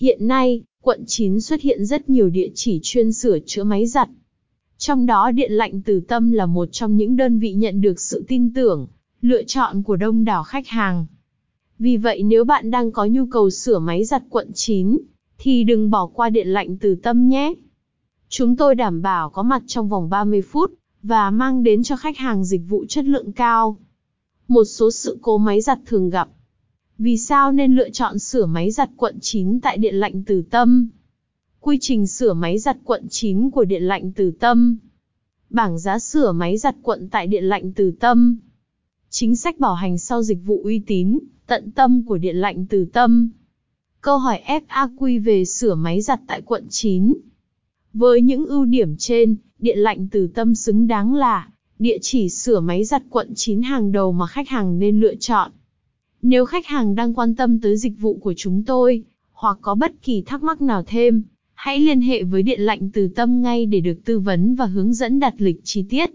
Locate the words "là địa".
51.14-51.98